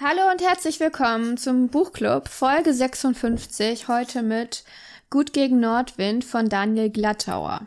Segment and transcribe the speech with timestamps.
[0.00, 4.62] Hallo und herzlich willkommen zum Buchclub Folge 56, heute mit
[5.10, 7.66] Gut gegen Nordwind von Daniel Glattauer.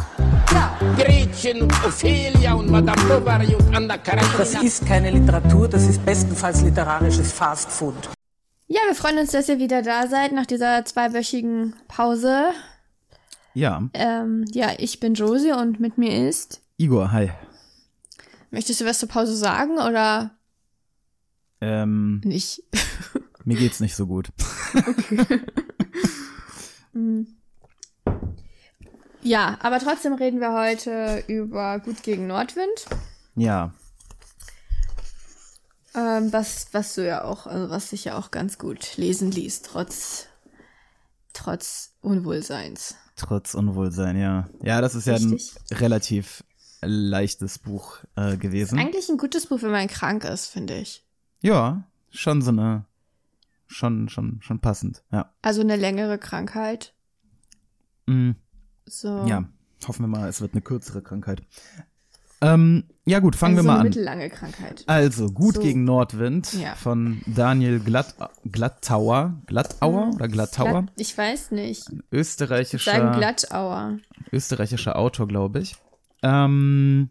[0.97, 4.37] Gretchen und Ophelia und Madame Bovary und Anna Karenina.
[4.37, 7.95] Das ist keine Literatur, das ist bestenfalls literarisches Fastfood.
[8.67, 12.51] Ja, wir freuen uns, dass ihr wieder da seid nach dieser zweiwöchigen Pause.
[13.53, 16.61] Ja, Ähm, ja, ich bin Josie und mit mir ist.
[16.77, 17.31] Igor, hi.
[18.49, 20.31] Möchtest du was zur Pause sagen oder
[21.61, 22.63] Ähm, nicht?
[23.45, 24.29] mir geht's nicht so gut.
[29.23, 32.85] Ja, aber trotzdem reden wir heute über Gut gegen Nordwind.
[33.35, 33.71] Ja,
[35.93, 39.65] Ähm, was, was du ja auch, also was sich ja auch ganz gut lesen liest,
[39.65, 40.27] trotz,
[41.33, 42.95] trotz Unwohlseins.
[43.17, 44.47] trotz Unwohlsein, ja.
[44.63, 45.79] Ja, das ist ja ein Richtig.
[45.79, 46.43] relativ
[46.81, 48.79] leichtes Buch äh, gewesen.
[48.79, 51.05] Eigentlich ein gutes Buch, wenn man krank ist, finde ich.
[51.41, 52.85] Ja, schon so eine,
[53.67, 55.33] schon, schon, schon passend, ja.
[55.41, 56.93] Also eine längere Krankheit.
[58.07, 58.31] Mm,
[58.85, 59.25] So.
[59.25, 59.45] ja,
[59.87, 61.41] hoffen wir mal, es wird eine kürzere Krankheit.
[62.43, 63.87] Ähm, ja gut, fangen also wir so mal eine an.
[63.87, 64.83] mittellange Krankheit.
[64.87, 65.61] Also, Gut So.
[65.61, 66.73] gegen Nordwind Ja.
[66.73, 68.15] von Daniel Glatt,
[68.51, 69.39] Glattauer.
[69.45, 70.81] Glattauer oder Glattauer?
[70.83, 71.87] Glatt, ich weiß nicht.
[72.11, 72.91] Österreichischer.
[72.93, 73.99] Sagen Glattauer.
[74.31, 75.75] österreichischer Autor, glaube ich.
[76.23, 77.09] Ähm,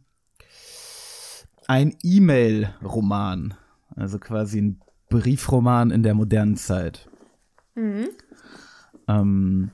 [1.68, 3.54] ein E-Mail-Roman,
[3.94, 7.08] also quasi ein Briefroman in der modernen Zeit.
[7.76, 8.08] Mhm.
[9.06, 9.70] Ähm,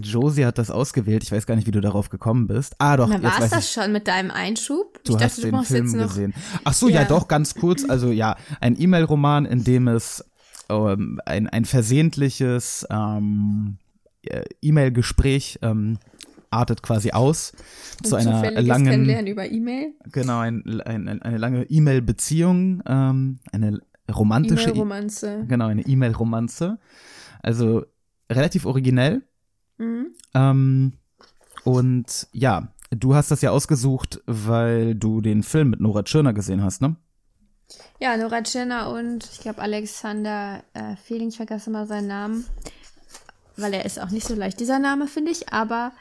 [0.00, 1.22] Josie hat das ausgewählt.
[1.22, 2.74] Ich weiß gar nicht, wie du darauf gekommen bist.
[2.78, 3.70] Ah, doch, war es das ich.
[3.72, 5.02] schon mit deinem Einschub?
[5.04, 6.34] Du ich hast dachte, du den Film gesehen.
[6.64, 7.02] Ach so, ja.
[7.02, 7.04] Ja.
[7.08, 7.84] doch, ganz kurz.
[7.88, 10.24] Also ja, ein E-Mail-Roman, in dem es
[10.70, 13.76] ähm, ein, ein versehentliches ähm,
[14.22, 15.98] äh, E-Mail-Gespräch ähm,
[16.50, 17.52] artet quasi aus
[18.02, 19.94] zu einer langen Kennenlernen über E-Mail.
[20.10, 23.80] Genau, ein, ein, eine lange E-Mail-Beziehung, ähm, eine
[24.12, 25.44] romantische, E- E-Mail-Romanze.
[25.48, 26.78] genau, eine E-Mail-Romanze.
[27.42, 27.84] Also
[28.30, 29.22] relativ originell.
[29.78, 30.14] Mhm.
[30.34, 30.92] Ähm,
[31.64, 36.62] und ja, du hast das ja ausgesucht, weil du den Film mit Nora Tschirner gesehen
[36.62, 36.96] hast, ne?
[38.00, 42.44] Ja, Nora Tschirner und ich glaube Alexander äh, Fehling, ich vergesse mal seinen Namen,
[43.56, 45.92] weil er ist auch nicht so leicht, dieser Name, finde ich, aber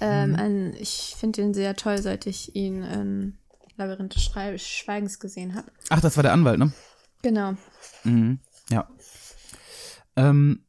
[0.00, 0.36] ähm, Mhm.
[0.36, 3.38] ein, ich finde ihn sehr toll, seit ich ihn in
[3.76, 4.22] Labyrinth des
[4.62, 5.70] Schweigens gesehen habe.
[5.90, 6.72] Ach, das war der Anwalt, ne?
[7.22, 7.54] Genau.
[8.04, 8.38] Mhm,
[8.70, 8.88] ja.
[10.16, 10.64] Ähm,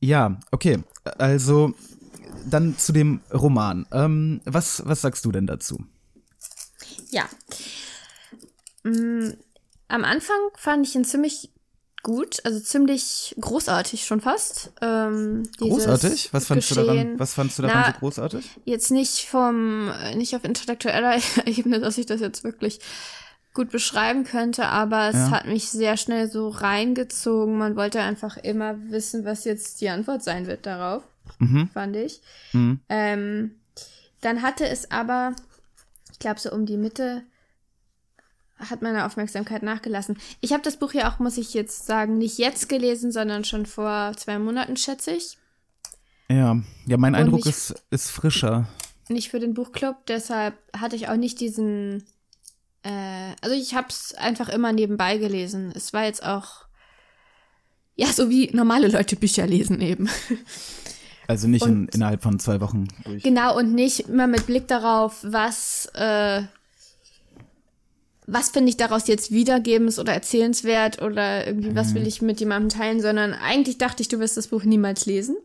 [0.00, 0.78] ja, okay.
[1.18, 1.74] Also
[2.46, 3.86] dann zu dem Roman.
[3.92, 5.84] Ähm, was, was sagst du denn dazu?
[7.10, 7.28] Ja.
[8.84, 9.32] Mm,
[9.88, 11.50] am Anfang fand ich ihn ziemlich
[12.02, 14.72] gut, also ziemlich großartig schon fast.
[14.80, 16.32] Ähm, Großartig?
[16.32, 17.18] Was fandst du daran?
[17.18, 18.44] Was fandst du daran Na, so großartig?
[18.64, 22.80] Jetzt nicht vom, nicht auf intellektueller Ebene, dass ich das jetzt wirklich
[23.58, 25.30] gut beschreiben könnte, aber es Ja.
[25.32, 27.58] hat mich sehr schnell so reingezogen.
[27.58, 31.02] Man wollte einfach immer wissen, was jetzt die Antwort sein wird darauf,
[31.40, 31.68] Mhm.
[31.74, 32.20] fand ich.
[32.52, 32.78] Mhm.
[32.88, 33.50] Ähm,
[34.20, 35.34] dann hatte es aber,
[36.12, 37.22] ich glaube, so um die Mitte
[38.58, 40.18] hat meine Aufmerksamkeit nachgelassen.
[40.40, 43.66] Ich habe das Buch ja auch, muss ich jetzt sagen, nicht jetzt gelesen, sondern schon
[43.66, 45.38] vor zwei Monaten, schätze ich.
[46.28, 48.66] Ja, ja, mein Und Eindruck ist, ist frischer.
[49.08, 52.04] Nicht für den Buchclub, deshalb hatte ich auch nicht diesen.
[52.82, 55.72] Äh, also ich habe es einfach immer nebenbei gelesen.
[55.74, 56.66] Es war jetzt auch.
[57.96, 60.08] Ja, so wie normale Leute Bücher lesen eben.
[61.26, 63.22] Also nicht in, Und- innerhalb von zwei Wochen durch.
[63.22, 66.42] Genau, und nicht immer mit Blick darauf, was, äh,
[68.26, 71.94] was finde ich daraus jetzt wiedergebens oder erzählenswert oder irgendwie, was Mhm.
[71.96, 75.36] will ich mit jemandem teilen, sondern eigentlich dachte ich, du wirst das Buch niemals lesen.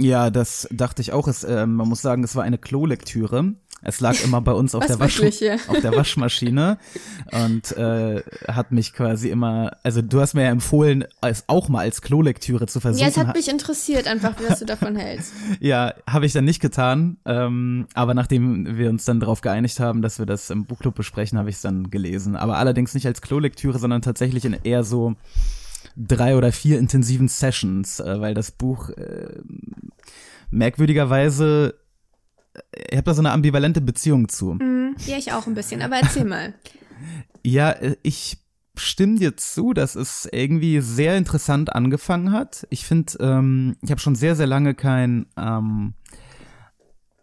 [0.00, 1.28] Ja, das dachte ich auch.
[1.28, 3.54] Es, äh, man muss sagen, es war eine Klolektüre.
[3.82, 5.54] Es lag immer bei uns auf, der, Wasch wirklich, ja.
[5.68, 6.78] auf der Waschmaschine
[7.32, 11.80] und äh, hat mich quasi immer, also du hast mir ja empfohlen, es auch mal
[11.80, 13.02] als Klolektüre zu versuchen.
[13.02, 15.32] Ja, es hat mich interessiert einfach, was du davon hältst.
[15.60, 17.18] Ja, habe ich dann nicht getan.
[17.24, 21.38] Ähm, aber nachdem wir uns dann darauf geeinigt haben, dass wir das im Buchclub besprechen,
[21.38, 22.36] habe ich es dann gelesen.
[22.36, 25.16] Aber allerdings nicht als Klolektüre, sondern tatsächlich in eher so
[26.06, 29.40] drei oder vier intensiven Sessions, äh, weil das Buch äh,
[30.50, 31.74] merkwürdigerweise,
[32.90, 34.58] ich habe da so eine ambivalente Beziehung zu.
[35.06, 36.54] Ja, ich auch ein bisschen, aber erzähl mal.
[37.42, 38.36] Ja, äh, ich
[38.76, 42.66] stimme dir zu, dass es irgendwie sehr interessant angefangen hat.
[42.68, 45.94] Ich finde, ähm, ich habe schon sehr, sehr lange kein ähm,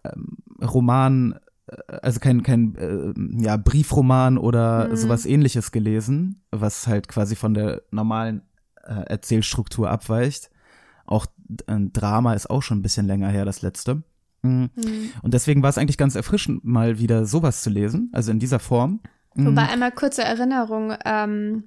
[0.03, 7.07] ähm, Roman, äh, also kein, kein äh, ja, Briefroman oder sowas ähnliches gelesen, was halt
[7.07, 8.41] quasi von der normalen
[8.87, 10.49] äh, Erzählstruktur abweicht.
[11.05, 11.25] Auch
[11.67, 14.03] ein Drama ist auch schon ein bisschen länger her, das letzte.
[14.43, 14.69] Mhm.
[15.21, 18.59] Und deswegen war es eigentlich ganz erfrischend, mal wieder sowas zu lesen, also in dieser
[18.59, 18.99] Form.
[19.35, 21.65] Wobei einmal kurze Erinnerung, ähm,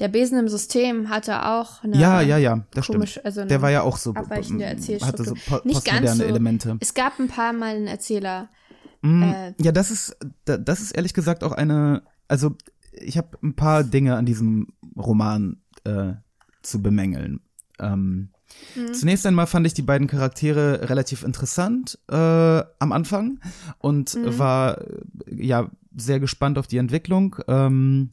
[0.00, 3.26] der Besen im System hatte auch eine Ja, ja, ja, das komisch, stimmt.
[3.26, 5.26] also Der war ja auch so abweichende hatte Erzählstruktur.
[5.26, 6.24] so po Nicht ganz so.
[6.24, 6.76] Elemente.
[6.80, 8.48] Es gab ein paar Mal einen Erzähler.
[9.02, 12.56] Mm, Äh, ja, das ist da- das ist ehrlich gesagt auch eine also
[12.92, 16.14] ich habe ein paar Dinge an diesem Roman äh,
[16.62, 17.40] zu bemängeln.
[17.78, 18.30] Ähm,
[18.76, 18.92] Mhm.
[18.92, 23.40] Zunächst einmal fand ich die beiden Charaktere relativ interessant äh, am Anfang
[23.78, 24.38] und Mhm.
[24.38, 24.84] war äh,
[25.30, 28.10] ja sehr gespannt auf die Entwicklung ähm,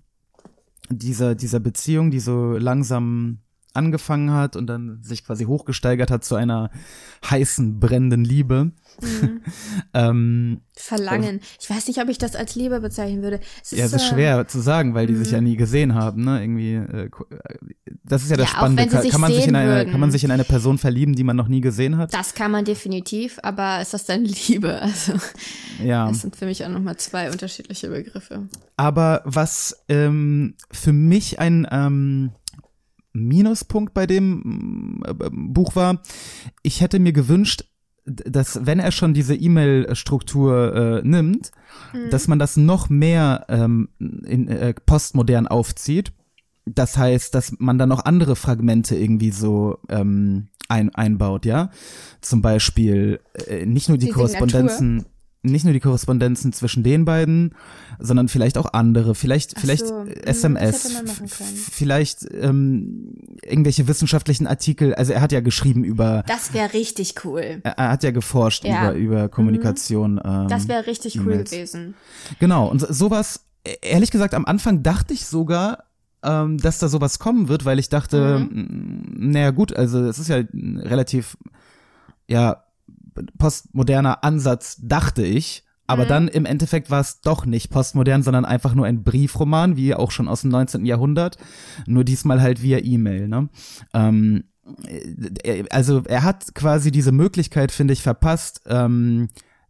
[0.89, 3.39] dieser, dieser Beziehung, die so langsam
[3.79, 6.69] angefangen hat und dann sich quasi hochgesteigert hat zu einer
[7.27, 8.71] heißen, brennenden Liebe.
[9.01, 9.41] Mhm.
[9.93, 11.39] ähm, Verlangen.
[11.59, 13.39] Ich weiß nicht, ob ich das als Liebe bezeichnen würde.
[13.63, 15.33] Es ja, es ist äh, schwer zu sagen, weil die sich mhm.
[15.33, 16.41] ja nie gesehen haben, ne?
[16.41, 17.09] Irgendwie, äh, äh,
[18.03, 18.87] das ist ja das Ja, Spannende.
[18.87, 19.91] Kann, kann man sich in eine, würden.
[19.91, 22.13] kann man sich in eine Person verlieben, die man noch nie gesehen hat?
[22.13, 24.79] Das kann man definitiv, aber ist das dann Liebe?
[24.89, 25.13] Also,
[25.83, 26.07] ja.
[26.07, 28.47] das sind für mich auch nochmal zwei unterschiedliche Begriffe.
[28.75, 32.31] Aber was ähm, für mich ein ähm,
[33.13, 36.01] Minuspunkt bei dem äh, äh, Buch war,
[36.63, 37.65] ich hätte mir gewünscht,
[38.05, 41.51] dass wenn er schon diese E-Mail-Struktur äh, nimmt,
[42.09, 46.11] dass man das noch mehr ähm, in, äh, postmodern aufzieht.
[46.65, 51.71] Das heißt, dass man dann noch andere Fragmente irgendwie so ähm, ein, einbaut, ja.
[52.21, 55.05] Zum Beispiel äh, nicht nur die, Die Korrespondenzen,
[55.41, 57.55] nicht nur die Korrespondenzen zwischen den beiden,
[57.97, 61.07] sondern vielleicht auch andere, vielleicht, Ach vielleicht so, SMS, können.
[61.55, 63.13] vielleicht ähm,
[63.43, 64.93] irgendwelche wissenschaftlichen Artikel.
[64.95, 67.61] Also er hat ja geschrieben über, Das wäre richtig cool.
[67.63, 68.91] er, er hat ja geforscht Ja.
[68.91, 70.19] über über Kommunikation.
[70.23, 71.93] Ähm, Das wäre richtig cool gewesen.
[72.39, 75.85] Genau, und so- sowas, e- ehrlich gesagt, am Anfang dachte ich sogar,
[76.21, 79.05] ähm, dass da sowas kommen wird, weil ich dachte, Mhm.
[79.31, 81.37] naja gut, also es ist ja relativ,
[82.27, 82.63] ja,
[83.37, 85.63] postmoderner Ansatz, dachte ich.
[85.87, 86.09] Aber Mhm.
[86.09, 90.11] dann im Endeffekt war es doch nicht postmodern, sondern einfach nur ein Briefroman, wie auch
[90.11, 90.85] schon aus dem 19.
[90.85, 91.37] Jahrhundert.
[91.87, 93.49] Nur diesmal halt via E-Mail, ne?
[93.95, 94.43] Ähm,
[95.43, 99.29] äh, also er hat quasi diese Möglichkeit, finde ich, verpasst, ähm,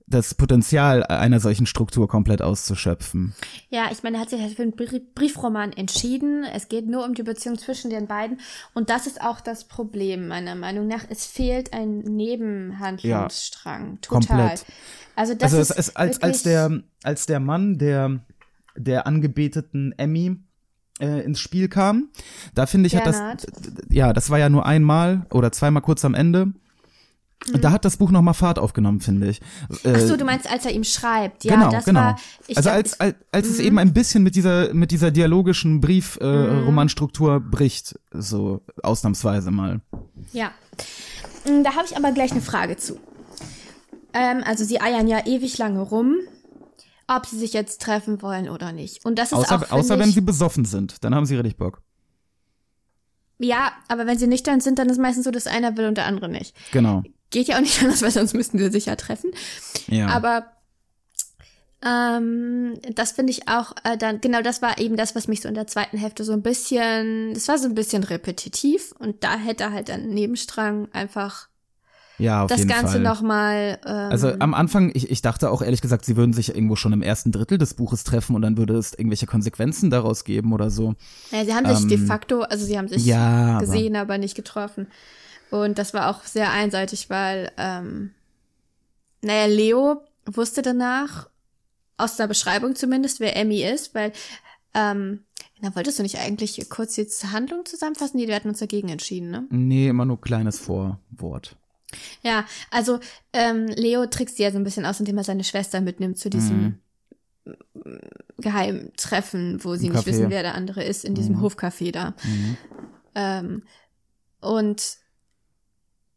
[0.09, 3.33] das Potenzial einer solchen Struktur komplett auszuschöpfen.
[3.69, 6.43] Ja, ich meine, er hat sich halt für einen Brie- Briefroman entschieden.
[6.43, 8.39] Es geht nur um die Beziehung zwischen den beiden.
[8.73, 11.03] Und das ist auch das Problem, meiner Meinung nach.
[11.09, 13.99] Es fehlt ein Nebenhandlungsstrang.
[14.01, 14.27] Total.
[14.27, 14.65] komplett.
[15.15, 18.19] Also das also ist als, als, der, als der Mann der,
[18.75, 20.37] der angebeteten Emmy
[20.99, 22.09] äh, ins Spiel kam,
[22.55, 23.45] da finde ich, hat das, Bernhard.
[23.89, 26.53] ja, das war ja nur einmal oder zweimal kurz am Ende.
[27.61, 29.39] Da hat das Buch nochmal Fahrt aufgenommen, finde ich.
[29.83, 29.95] Äh, Mhm.
[29.95, 31.43] Ach so, du meinst, als er ihm schreibt.
[31.45, 31.99] Ja, genau, das genau.
[32.01, 32.19] war.
[32.55, 33.53] Also als, als, als Mhm.
[33.53, 39.81] es eben ein bisschen mit dieser, mit dieser dialogischen Brief-Romanstruktur bricht, so ausnahmsweise mal.
[40.33, 40.51] Ja.
[41.45, 42.99] Mm, Da habe ich aber gleich eine Frage zu.
[44.13, 46.15] Ähm, also sie eiern ja ewig lange rum,
[47.07, 49.05] ob sie sich jetzt treffen wollen oder nicht.
[49.05, 51.35] Und das ist auch, Außer, finde außer ich, wenn sie besoffen sind, dann haben sie
[51.35, 51.81] richtig Bock.
[53.39, 56.05] Ja, aber wenn sie nüchtern sind, dann ist meistens so, dass einer will und der
[56.05, 56.53] andere nicht.
[56.73, 57.03] Genau.
[57.31, 59.31] Geht ja auch nicht anders, weil sonst müssten sie sich ja treffen.
[59.87, 60.07] Ja.
[60.07, 60.45] Aber
[61.81, 65.47] ähm, das finde ich auch äh, dann, genau das war eben das, was mich so
[65.47, 69.37] in der zweiten Hälfte so ein bisschen, das war so ein bisschen repetitiv und da
[69.37, 71.47] hätte halt ein Nebenstrang einfach
[72.17, 73.79] ja, auf das jeden Ganze nochmal.
[73.85, 76.91] Ähm, Also am Anfang, ich, ich dachte auch ehrlich gesagt, sie würden sich irgendwo schon
[76.91, 80.69] im ersten Drittel des Buches treffen und dann würde es irgendwelche Konsequenzen daraus geben oder
[80.69, 80.95] so.
[81.31, 84.17] Ja, sie haben sich de Ähm, facto, also sie haben sich ja, aber- gesehen, aber,
[84.17, 84.87] nicht getroffen.
[85.51, 88.11] Und das war auch sehr einseitig, weil, ähm,
[89.21, 91.29] naja, Leo wusste danach,
[91.97, 94.13] aus der Beschreibung zumindest, wer Emmy ist, weil,
[94.73, 95.25] ähm,
[95.59, 98.17] na, wolltest du nicht eigentlich kurz jetzt Handlung zusammenfassen?
[98.17, 99.45] Nee, wir hatten uns dagegen entschieden, ne?
[99.49, 101.57] Nee, immer nur kleines Vorwort.
[102.21, 102.99] Ja, also
[103.33, 106.29] ähm, Leo trickst sie ja so ein bisschen aus, indem er seine Schwester mitnimmt zu
[106.29, 106.79] diesem
[108.37, 110.11] Geheimtreffen, wo sie Im nicht Café.
[110.11, 112.13] wissen, wer der andere ist, in diesem Hofcafé da.
[113.15, 113.63] Ähm,
[114.39, 114.97] und,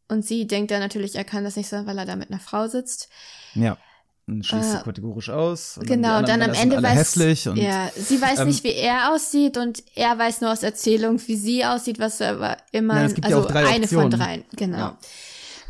[0.07, 2.39] und sie denkt dann natürlich, er kann das nicht sein, weil er da mit einer
[2.39, 3.09] Frau sitzt.
[3.55, 3.77] Ja.
[4.25, 5.77] Dann schließt sie Äh, kategorisch aus.
[5.77, 8.73] und genau, dann anderen am Ende weiß hässlich und ja, sie weiß ähm, nicht, wie
[8.73, 13.13] er aussieht und er weiß nur aus Erzählung, wie sie aussieht, was aber immer, Nein,
[13.17, 14.11] ja also drei eine Optionen.
[14.11, 14.77] von dreien, genau.
[14.77, 14.97] Ja.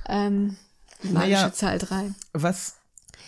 [0.07, 0.55] Ähm,
[1.01, 1.53] magische Naja.
[1.53, 2.11] Zahl drei.
[2.33, 2.75] was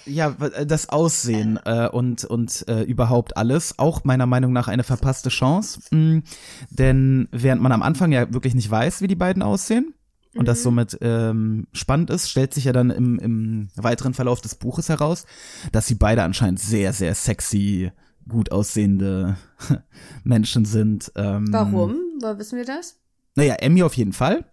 [0.08, 3.80] ja, das Aussehen äh, und, und äh, überhaupt alles.
[3.80, 5.80] Auch meiner Meinung nach eine verpasste Chance.
[5.90, 6.22] Mh,
[6.70, 9.96] denn während man am Anfang ja wirklich nicht weiß, wie die beiden aussehen,
[10.36, 14.56] und das somit ähm, spannend ist, stellt sich ja dann im, im weiteren Verlauf des
[14.56, 15.26] Buches heraus,
[15.72, 17.92] dass sie beide anscheinend sehr, sehr sexy,
[18.28, 19.38] gut aussehende
[20.24, 21.12] Menschen sind.
[21.16, 21.96] Ähm, Warum?
[22.20, 23.00] Woher wissen wir das?
[23.36, 24.46] Naja, Emmy auf jeden Fall.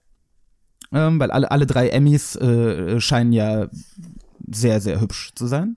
[0.93, 3.69] Ähm, weil alle, alle drei Emmys äh, scheinen ja
[4.47, 5.77] sehr, sehr hübsch zu sein.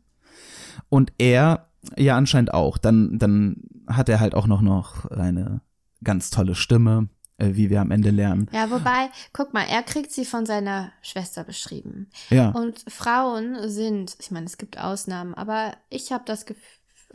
[0.90, 2.78] Und er ja anscheinend auch.
[2.78, 3.58] Dann, dann
[3.88, 5.62] hat er halt auch noch, noch eine
[6.04, 8.50] ganz tolle Stimme, wie wir am Ende lernen.
[8.52, 12.10] Ja, wobei, guck mal, er kriegt sie von seiner Schwester beschrieben.
[12.30, 12.50] Ja.
[12.52, 16.64] Und Frauen sind, ich meine, es gibt Ausnahmen, aber ich habe das Gefühl,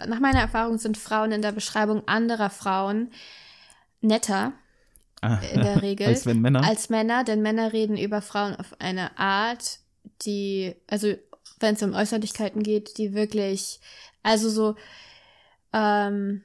[0.06, 3.10] nach meiner Erfahrung sind Frauen in der Beschreibung anderer Frauen
[4.00, 4.52] netter
[5.22, 6.64] in der Regel Als wenn Männer.
[6.64, 9.80] als Männer, denn Männer reden über Frauen auf eine Art,
[10.22, 11.14] die, also
[11.58, 13.80] wenn es um Äußerlichkeiten geht, die wirklich,
[14.22, 14.76] also so,
[15.72, 16.42] ähm,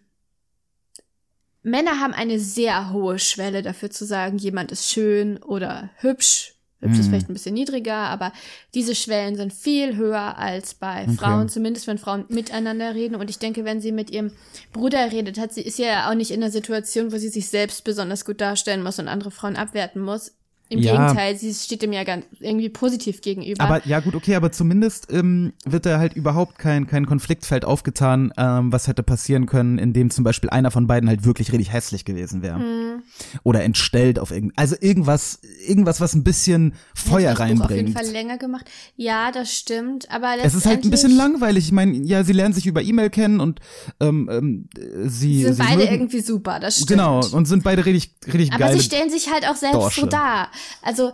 [1.65, 6.53] Männer haben eine sehr hohe Schwelle dafür zu sagen, jemand ist schön oder hübsch.
[6.79, 7.09] Hübsch ist Mhm.
[7.09, 8.31] vielleicht ein bisschen niedriger, aber
[8.75, 11.15] diese Schwellen sind viel höher als bei Okay.
[11.15, 13.15] Frauen, zumindest wenn Frauen miteinander reden.
[13.15, 14.31] Und ich denke, wenn sie mit ihrem
[14.73, 17.49] Bruder redet, hat sie, ist sie ja auch nicht in einer Situation, wo sie sich
[17.49, 20.33] selbst besonders gut darstellen muss und andere Frauen abwerten muss.
[20.67, 20.93] Im Ja.
[20.93, 23.63] Gegenteil, sie steht ihm ja ganz irgendwie positiv gegenüber.
[23.63, 28.33] Aber ja gut, okay, aber zumindest ähm, wird da halt überhaupt kein, kein Konfliktfeld aufgetan,
[28.37, 31.71] ähm, was hätte passieren können, in dem zum Beispiel einer von beiden halt wirklich richtig
[31.71, 32.57] hässlich gewesen wäre.
[32.59, 33.03] Hm.
[33.43, 37.61] Oder entstellt auf irgend, also irgendwas, irgendwas, was ein bisschen Feuer das Buch auf jeden
[37.61, 37.97] reinbringt.
[37.99, 38.65] Fall länger gemacht.
[38.95, 40.09] Ja, das stimmt.
[40.09, 41.65] Aber Es ist halt ein bisschen langweilig.
[41.65, 43.59] Ich meine, ja, sie lernen sich über E-Mail kennen und
[43.99, 44.69] ähm, ähm,
[45.07, 46.89] sie, Sind sie beide irgendwie super, das stimmt.
[46.89, 48.77] genau und sind beide richtig, richtig Aber geile.
[48.77, 50.01] sie stellen sich halt auch selbst Dorsche.
[50.01, 50.49] so dar.
[50.81, 51.09] Also,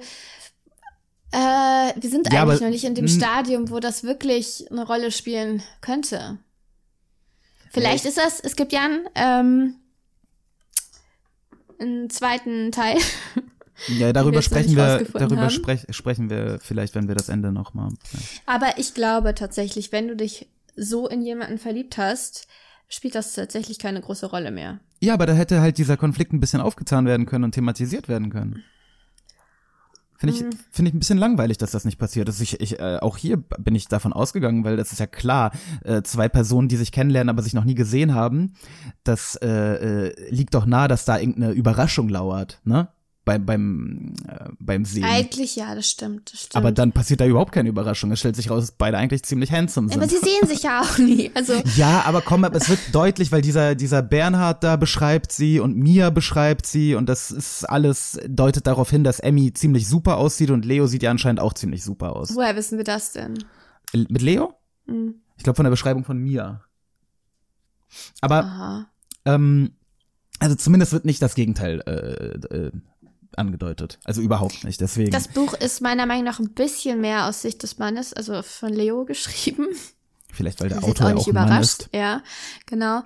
[1.31, 4.85] äh, wir sind Ja, eigentlich aber- noch nicht in dem Stadium, wo das wirklich eine
[4.85, 6.37] Rolle spielen könnte.
[7.71, 9.75] Vielleicht ist das, es gibt ja einen, ähm,
[11.79, 12.97] einen zweiten Teil.
[13.87, 17.89] ja, darüber sprechen wir, darüber sprech, sprechen wir vielleicht, wenn wir das Ende noch mal.
[18.11, 18.19] Ja.
[18.45, 22.47] Aber ich glaube tatsächlich, wenn du dich so in jemanden verliebt hast,
[22.89, 24.79] spielt das tatsächlich keine große Rolle mehr.
[24.99, 28.29] Ja, aber da hätte halt dieser Konflikt ein bisschen aufgetan werden können und thematisiert werden
[28.29, 28.63] können.
[30.21, 32.39] Finde ich, finde ich ein bisschen langweilig, dass das nicht passiert ist.
[32.41, 35.51] Ich, ich, äh, auch hier bin ich davon ausgegangen, weil das ist ja klar,
[35.83, 38.53] äh, zwei Personen, die sich kennenlernen, aber sich noch nie gesehen haben,
[39.03, 42.89] das äh, äh, liegt doch nahe, dass da irgendeine Überraschung lauert, ne?
[43.23, 45.03] Bei, beim, äh, beim Sehen.
[45.03, 46.33] Eigentlich ja, das stimmt.
[46.33, 46.55] Das stimmt.
[46.55, 48.11] aber dann passiert da überhaupt keine Überraschung.
[48.11, 49.97] Es stellt sich raus, dass beide eigentlich ziemlich handsome sind.
[50.01, 51.29] aber sie sehen sich ja auch nie.
[51.35, 55.77] Also, Ja, aber komm, es wird deutlich, weil dieser, dieser Bernhard da beschreibt sie und
[55.77, 60.49] Mia beschreibt sie und das ist alles, deutet darauf hin, dass Emmy ziemlich super aussieht
[60.49, 62.35] und Leo sieht ja anscheinend auch ziemlich super aus.
[62.35, 63.37] woher wissen wir das denn?
[63.93, 64.55] L- Mit Leo?
[64.87, 65.13] Hm.
[65.37, 66.63] Ich glaube von der Beschreibung von Mia.
[68.21, 68.85] Aber, Aha.
[69.25, 69.73] ähm,
[70.39, 72.71] also zumindest wird nicht das Gegenteil äh, äh,
[73.37, 73.99] angedeutet.
[74.03, 75.11] Also überhaupt nicht, deswegen.
[75.11, 78.73] Das Buch ist meiner Meinung nach ein bisschen mehr aus Sicht des Mannes, also von
[78.73, 79.67] Leo geschrieben.
[80.31, 81.89] Vielleicht, weil der Das Autor auch auch überrascht.
[81.93, 82.21] Ja,
[82.65, 83.01] genau.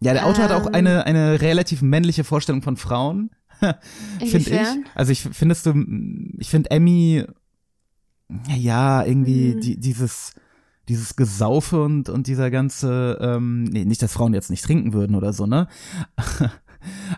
[0.00, 0.74] Ja, der Autor hat auch Ähm.
[0.74, 3.30] eine, eine relativ männliche Vorstellung von Frauen.
[4.20, 4.68] finde ich.
[4.94, 5.74] Also ich findest du,
[6.38, 7.24] ich finde Emmy,
[8.56, 9.60] ja, irgendwie Hm.
[9.60, 10.32] die, dieses,
[10.88, 15.16] dieses Gesaufe und, und dieser ganze, ähm, nee, nicht, dass Frauen jetzt nicht trinken würden
[15.16, 15.66] oder so, ne?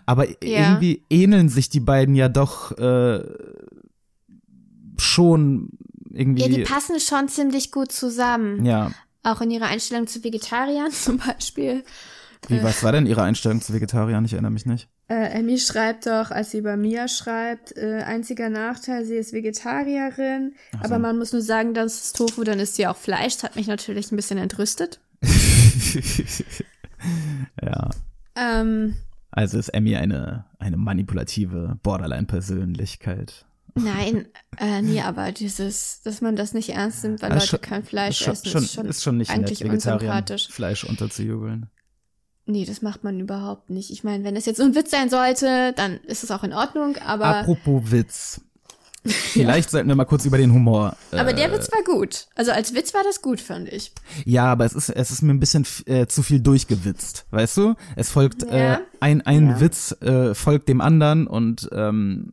[0.05, 3.23] Aber irgendwie ähneln sich die beiden ja doch äh,
[4.97, 5.69] schon
[6.09, 6.41] irgendwie.
[6.43, 8.65] Ja, die passen schon ziemlich gut zusammen.
[8.65, 8.91] ja.
[9.23, 11.83] Auch in ihrer Einstellung zu Vegetariern zum Beispiel.
[12.47, 14.25] Wie, was war denn ihre Einstellung zu Vegetariern?
[14.25, 14.89] Ich erinnere mich nicht.
[15.07, 20.55] Äh, Emmy schreibt doch, als sie über Mia schreibt, äh, einziger Nachteil, sie ist Vegetarierin.
[20.81, 23.35] Aber man muss nur sagen, das ist Tofu, dann ist sie auch Fleisch.
[23.35, 24.99] Das hat mich natürlich ein bisschen entrüstet.
[27.61, 27.89] ja.
[28.35, 28.95] Ähm,
[29.31, 33.45] Also ist Emmy eine, eine manipulative Borderline-Persönlichkeit.
[33.75, 34.25] nein,
[34.57, 37.83] äh, nee, aber dieses, dass man das nicht ernst nimmt, weil Ah, Leute schon- kein
[37.83, 40.49] Fleisch schon, essen, schon, ist schon, ist schon nicht eigentlich nett, unsympathisch.
[40.49, 41.67] Fleisch unterzujubeln.
[42.45, 43.91] Nee, das macht man überhaupt nicht.
[43.91, 46.51] Ich meine, wenn es jetzt so ein Witz sein sollte, dann ist es auch in
[46.53, 48.41] Ordnung, aber, Apropos Witz.
[49.05, 50.95] Vielleicht sollten wir mal kurz über den Humor.
[51.11, 52.27] Äh, aber der Witz war gut.
[52.35, 53.91] Also als Witz war das gut, fand ich.
[54.25, 57.75] ja, aber es ist, es ist mir ein bisschen äh, zu viel durchgewitzt, weißt du?
[57.95, 58.75] Es folgt Ja.
[58.75, 59.59] äh, ein, ein Ja.
[59.59, 62.31] Witz äh, folgt dem anderen und ähm,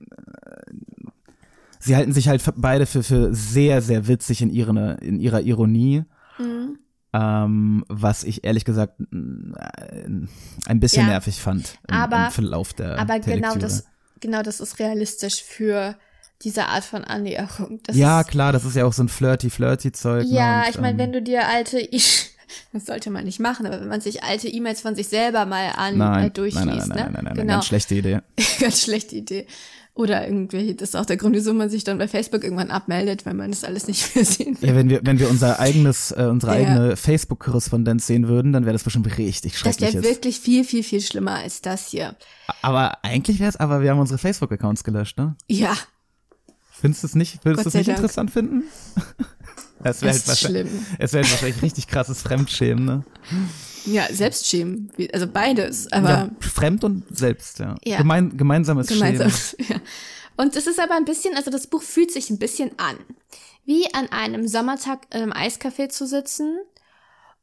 [1.79, 6.05] sie halten sich halt beide für, für sehr, sehr witzig in, ihre, in ihrer Ironie.
[6.39, 6.79] Mhm.
[7.15, 9.49] Ähm, was ich ehrlich gesagt ein
[10.75, 11.13] bisschen Ja.
[11.13, 13.59] nervig fand im, Aber- im Verlauf der Aber der genau Lektüre.
[13.61, 13.87] das,
[14.21, 15.97] genau das ist realistisch für
[16.42, 17.80] diese Art von Annäherung.
[17.85, 20.26] Das ja, ist, klar, das ist ja auch so ein flirty-flirty-Zeug.
[20.26, 21.78] ne, ja, und, ich meine, ähm, wenn du dir alte,
[22.73, 25.73] das sollte man nicht machen, aber wenn man sich alte E-Mails von sich selber mal
[25.76, 27.02] an Nein, äh, durchliest, nein, nein, nein, ne?
[27.04, 27.52] nein, nein, nein, genau.
[27.54, 28.21] ganz schlechte Idee.
[28.61, 29.47] Ganz schlechte Idee.
[29.95, 33.26] Oder irgendwie, das ist auch der Grund, wieso man sich dann bei Facebook irgendwann abmeldet,
[33.26, 34.68] weil man das alles nicht mehr sehen will.
[34.68, 36.68] Ja, wenn wir, wenn wir unser eigenes, äh, unsere Ja.
[36.68, 39.95] eigene Facebook-Korrespondenz sehen würden, dann wäre das bestimmt richtig Das schrecklich.
[39.95, 42.14] wäre wirklich viel, viel, viel schlimmer als das hier.
[42.62, 45.35] Aber eigentlich wäre es, aber wir haben unsere Facebook-Accounts gelöscht, ne?
[45.49, 45.76] Ja,
[46.80, 47.99] Findest du es nicht, würdest du es nicht Dank.
[47.99, 48.64] interessant finden?
[49.85, 50.68] Es wäre das halt schlimm.
[50.99, 53.04] es wäre halt wahrscheinlich richtig krasses Fremdschämen, ne?
[53.87, 54.90] Ja, Selbstschämen.
[55.12, 57.76] Also beides, aber ja, fremd und selbst, ja.
[57.85, 57.99] Ja.
[57.99, 59.30] Gemein, gemeinsames gemeinsam.
[59.30, 59.64] Schämen.
[59.68, 59.76] Ja.
[60.37, 62.97] Und es ist aber ein bisschen, also das Buch fühlt sich ein bisschen an,
[63.66, 66.58] wie an einem Sommertag im Eiscafé zu sitzen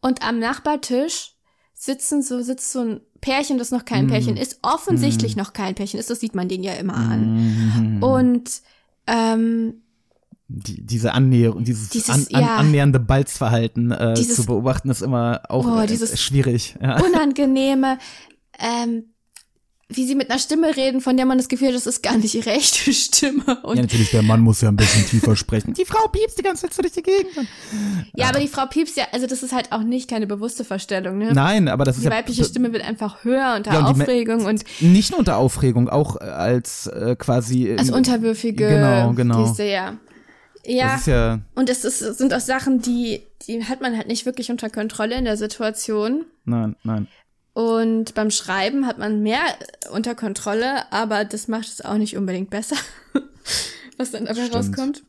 [0.02, 1.36] und am Nachbartisch
[1.74, 3.86] sitzen so sitzt so ein Pärchen, das noch Mm.
[3.86, 7.12] kein Pärchen ist, offensichtlich noch kein Pärchen ist, das sieht man denen ja immer Mm.
[7.12, 8.04] an.
[8.04, 8.62] Und
[9.08, 9.82] ähm,
[10.48, 12.56] Die, diese Annäherung, dieses, Dieses, an, an, ja.
[12.58, 16.76] annähernde Balzverhalten äh, Dieses- zu beobachten, ist immer auch Oh, äh, schwierig.
[16.82, 17.02] Ja.
[17.06, 17.98] unangenehme,
[18.60, 19.06] ähm,
[19.88, 22.18] wie sie mit einer Stimme reden, von der man das Gefühl hat, das ist gar
[22.18, 23.44] nicht ihre echte Stimme.
[23.62, 25.74] Und ja, natürlich, der Mann muss ja ein bisschen tiefer sprechen.
[25.76, 27.48] Die Frau piepst die ganze Zeit so durch die Gegend.
[28.16, 31.20] Ja, aber die Frau Pieps, ja, also das ist halt auch nicht keine bewusste Verstellung,
[31.20, 31.34] ne?
[31.34, 34.02] Nein, aber das ist Die ja weibliche Stimme wird einfach höher unter Ja, und die
[34.02, 39.46] Aufregung und nicht nur unter Aufregung, auch äh, als äh, quasi als unterwürfige Genau, genau.
[39.46, 39.98] Geste, ja.
[40.66, 43.96] Ja, Das ist ja und es ist, es sind auch Sachen, die, die hat man
[43.96, 46.26] halt nicht wirklich unter Kontrolle in der Situation.
[46.46, 47.08] nein, nein.
[47.56, 49.42] Und beim Schreiben hat man mehr
[49.90, 52.76] unter Kontrolle, aber das macht es auch nicht unbedingt besser,
[53.98, 54.56] was dann dabei Stimmt.
[54.56, 55.04] rauskommt.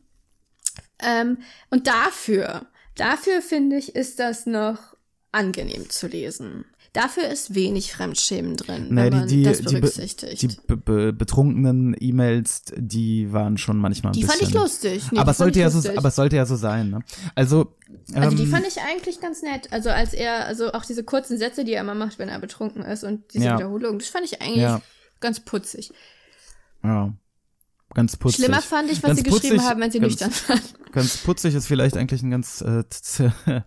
[0.99, 1.39] Ähm,
[1.71, 4.95] und dafür, dafür finde ich, ist das noch
[5.33, 6.63] angenehm zu lesen.
[6.97, 10.41] Dafür ist wenig Fremdschämen drin, Naja, wenn man die, die, das die, be, berücksichtigt.
[10.41, 14.39] die be, be, betrunkenen E-Mails, die waren schon manchmal ein Die bisschen.
[14.39, 15.11] fand ich lustig.
[15.11, 15.97] Nee, aber, die es fand sollte ich ja so, lustig.
[15.99, 16.89] aber es sollte ja so sein.
[16.89, 16.99] Ne?
[17.35, 17.75] Also,
[18.15, 19.71] Also die ähm, fand ich eigentlich ganz nett.
[19.71, 22.81] Also als er, also auch diese kurzen Sätze, die er immer macht, wenn er betrunken
[22.81, 23.57] ist und diese Ja.
[23.57, 24.81] Wiederholung, das fand ich eigentlich Ja.
[25.19, 25.91] ganz putzig.
[26.83, 27.13] ja,
[27.97, 28.45] ganz putzig.
[28.45, 30.61] Schlimmer fand ich, was Ganz sie geschrieben putzig, haben, wenn sie ganz- nüchtern waren.
[30.93, 32.83] Ganz putzig ist vielleicht eigentlich ein ganz äh,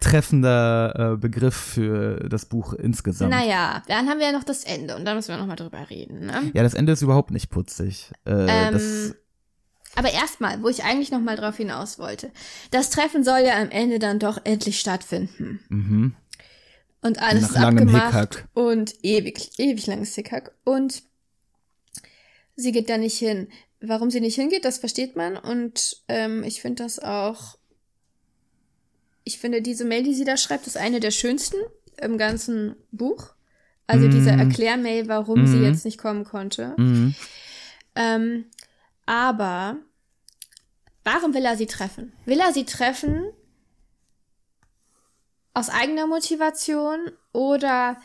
[0.00, 3.30] treffender äh, Begriff für das Buch insgesamt.
[3.30, 5.88] Naja, dann haben wir ja noch das Ende und da müssen wir noch mal drüber
[5.88, 6.26] reden.
[6.26, 6.50] Ne?
[6.54, 8.10] Ja, das Ende ist überhaupt nicht putzig.
[8.26, 9.14] Äh, Ähm, das,
[9.94, 12.30] Aber erstmal, wo ich eigentlich noch mal drauf hinaus wollte.
[12.70, 15.60] Das Treffen soll ja am Ende dann doch endlich stattfinden.
[15.68, 16.14] mhm.
[17.00, 18.48] Und alles Nach ist abgemacht Hickhack.
[18.54, 20.50] und ewig, ewig langes Hickhack.
[20.64, 21.02] Und
[22.58, 23.48] sie geht da nicht hin.
[23.80, 25.36] Warum sie nicht hingeht, das versteht man.
[25.36, 27.56] Und ähm, ich finde das auch.
[29.24, 31.56] Ich finde diese Mail, die sie da schreibt, ist eine der schönsten
[32.00, 33.30] im ganzen Buch.
[33.86, 34.40] Also diese Mhm.
[34.40, 35.64] Erklärmail, warum sie Mhm.
[35.64, 36.74] jetzt nicht kommen konnte.
[36.76, 37.14] Mhm.
[37.94, 38.44] Ähm,
[39.06, 39.76] aber
[41.04, 42.12] warum will er sie treffen?
[42.26, 43.30] Will er sie treffen
[45.54, 48.00] aus eigener Motivation oder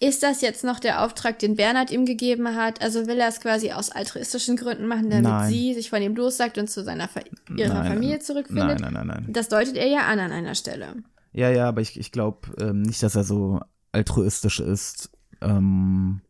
[0.00, 2.80] ist das jetzt noch der Auftrag, den Bernhard ihm gegeben hat?
[2.82, 5.50] Also will er es quasi aus altruistischen Gründen machen, damit Nein.
[5.50, 7.20] sie sich von ihm lossagt und zu seiner Fa
[7.54, 8.80] ihrer Nein, Familie zurückfindet?
[8.80, 9.32] Nein, nein, nein, nein.
[9.32, 10.94] Das deutet er ja an an einer Stelle.
[11.32, 13.60] Ja, ja, aber ich, ich glaube ähm, nicht, dass er so
[13.92, 15.10] altruistisch ist.
[15.42, 16.22] Ähm,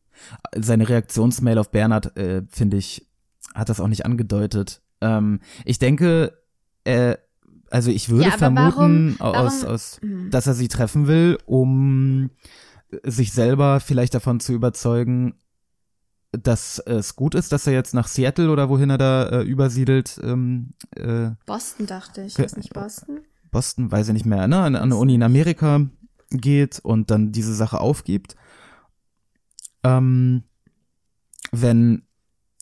[0.56, 3.06] seine Reaktionsmail auf Bernhard, äh, finde ich,
[3.54, 4.82] hat das auch nicht angedeutet.
[5.00, 6.36] Ähm, ich denke,
[6.84, 7.16] äh,
[7.70, 10.30] also ich würde Ja, vermuten, warum- warum- aus, Hm.
[10.30, 12.30] dass er sie treffen will, um
[13.04, 15.34] sich selber vielleicht davon zu überzeugen,
[16.32, 20.20] dass es gut ist, dass er jetzt nach Seattle oder wohin er da äh, übersiedelt,
[20.22, 22.38] ähm, äh, Boston dachte ich.
[22.38, 23.20] Ist nicht Boston?
[23.50, 25.86] Boston, weiß ich nicht mehr, ne, an, an eine Uni in Amerika
[26.30, 28.36] geht und dann diese Sache aufgibt.
[29.82, 30.44] Ähm,
[31.50, 32.02] wenn,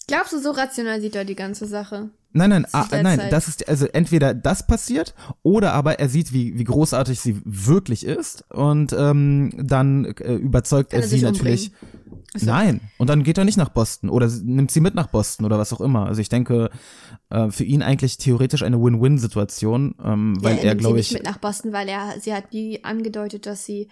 [0.08, 2.10] Glaubst du, so rational sieht er die ganze Sache?
[2.32, 3.32] nein, nein, ah, nein, Zeit.
[3.32, 8.04] das ist, also entweder das passiert oder aber er sieht, wie, wie großartig sie wirklich
[8.04, 11.72] ist und ähm, dann äh, überzeugt Kann er er sie natürlich.
[12.34, 12.46] So.
[12.46, 15.58] Nein, und dann geht er nicht nach Boston oder nimmt sie mit nach Boston oder
[15.58, 16.06] was auch immer.
[16.06, 16.70] Also ich denke,
[17.30, 21.10] äh, für ihn eigentlich theoretisch eine Win-Win-Situation, ähm, weil ja, er, nimmt sie glaube nicht
[21.10, 23.88] ich, mit nach Boston, weil er, sie hat nie angedeutet, dass sie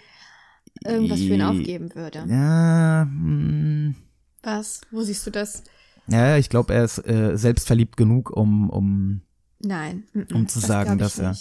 [0.85, 2.25] irgendwas für ihn aufgeben würde.
[2.29, 3.95] ja, hm,
[4.43, 4.83] Was?
[4.91, 5.63] Wo siehst du das?
[6.09, 9.23] Ja, ich glaube, er ist äh, selbstverliebt genug, um, um
[9.59, 10.05] Nein.
[10.33, 11.37] Um zu das sagen, dass er-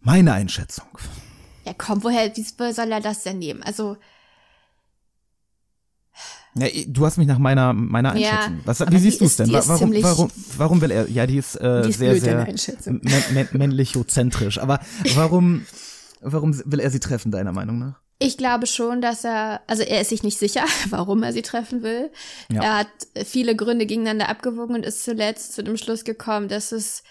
[0.00, 0.86] meine Einschätzung.
[1.64, 3.62] Ja, komm, woher, wie soll er das denn nehmen?
[3.62, 3.96] Also,
[6.54, 8.60] Ja, du hast mich nach meiner meiner Ja, Einschätzung.
[8.66, 9.46] Was, aber wie siehst du es denn?
[9.46, 11.08] die Wa- ist Warum, ziemlich- warum, warum will er?
[11.08, 13.00] Ja, die ist, äh, Die ist sehr, sehr Einschätzung.
[13.00, 14.58] mä- mä- männlichozentrisch.
[14.58, 14.80] Aber
[15.14, 15.64] warum,
[16.20, 18.00] warum will er sie treffen, deiner Meinung nach?
[18.22, 21.82] Ich glaube schon, dass er, also er ist sich nicht sicher, warum er sie treffen
[21.82, 22.10] will.
[22.50, 22.62] Ja.
[22.62, 27.02] Er hat viele Gründe gegeneinander abgewogen und ist zuletzt zu dem Schluss gekommen, dass es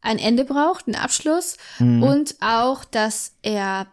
[0.00, 2.02] ein Ende braucht, einen Abschluss Mhm.
[2.02, 3.86] und auch, dass er,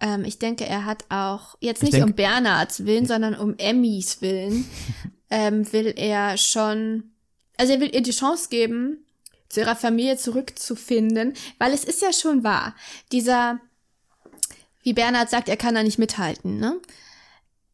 [0.00, 4.20] ähm, ich denke, er hat auch jetzt Ich nicht um Bernhards Willen, sondern um Emmys
[4.22, 4.64] Willen,
[5.30, 7.10] ähm, will er schon,
[7.56, 9.04] also er will ihr die Chance geben,
[9.48, 12.74] zu ihrer Familie zurückzufinden, weil es ist ja schon wahr,
[13.10, 13.60] dieser,
[14.88, 16.80] wie Bernhard sagt, er kann da nicht mithalten, ne?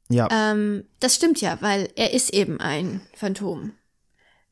[0.08, 3.72] Ja, Ähm, das stimmt ja, weil er ist eben ein Phantom.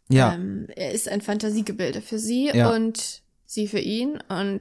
[0.08, 0.34] ja.
[0.34, 2.70] Ähm, er ist ein Fantasiegebilde für sie Ja.
[2.70, 4.18] und sie für ihn.
[4.28, 4.60] Und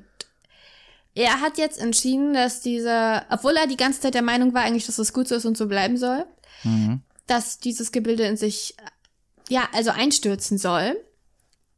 [1.13, 4.85] er hat jetzt entschieden, dass dieser, obwohl er die ganze Zeit der Meinung war, eigentlich,
[4.85, 6.25] dass das gut so ist und so bleiben soll,
[6.63, 7.01] Mhm.
[7.27, 8.75] dass dieses Gebilde in sich,
[9.49, 10.97] ja, also einstürzen soll.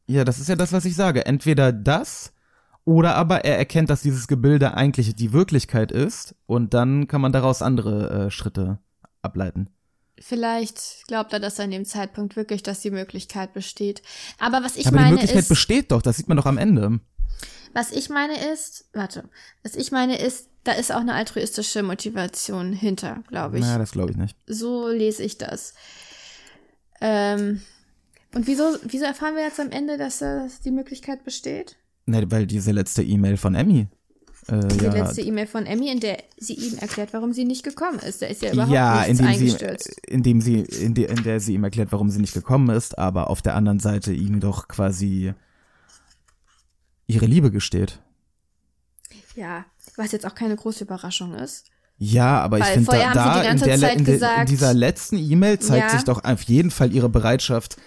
[0.08, 1.26] Ja, das ist ja das, was ich sage.
[1.26, 2.33] Entweder das
[2.86, 7.32] oder aber er erkennt, dass dieses Gebilde eigentlich die Wirklichkeit ist und dann kann man
[7.32, 8.80] daraus andere äh, Schritte
[9.22, 9.70] ableiten.
[10.20, 14.04] Vielleicht glaubt er das an dem Zeitpunkt wirklich, dass die Möglichkeit besteht.
[14.38, 16.58] Aber was ich aber die meine Möglichkeit ist, besteht doch, das sieht man doch am
[16.58, 17.00] Ende.
[17.74, 19.30] was ich meine ist, warte,
[19.64, 23.66] was ich meine ist, da ist auch eine altruistische Motivation hinter, glaube ich.
[23.66, 24.38] Na, das glaube ich nicht.
[24.48, 25.74] So lese ich das.
[27.02, 27.62] Ähm,
[28.34, 31.76] und wieso, wieso erfahren wir jetzt am Ende, dass äh, die Möglichkeit besteht?
[32.06, 33.88] Nee, weil diese letzte E-Mail von Emmy.
[34.48, 37.64] Äh, Die ja, letzte E-Mail von Emmy, in der sie ihm erklärt, warum sie nicht
[37.64, 38.22] gekommen ist.
[38.22, 40.02] Da ist ja überhaupt ja, nichts indem sie, eingestürzt.
[40.08, 43.30] indem sie, in, de, in der sie ihm erklärt, warum sie nicht gekommen ist, aber
[43.30, 45.34] auf der anderen Seite ihm doch quasi
[47.08, 48.00] ihre Liebe gesteht.
[49.36, 51.66] Ja, was jetzt auch keine große Überraschung ist.
[51.98, 54.46] Ja, aber ich Weil finde, vorher da, sie die da in, der, in, der, in
[54.48, 55.98] dieser letzten E-Mail zeigt Ja.
[55.98, 57.78] sich doch auf jeden Fall ihre Bereitschaft,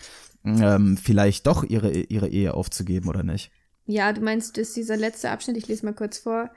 [0.44, 3.50] ähm, vielleicht doch ihre, ihre Ehe aufzugeben, oder nicht?
[3.86, 6.50] Ja, du meinst, ist dieser letzte Abschnitt, ich lese mal kurz vor.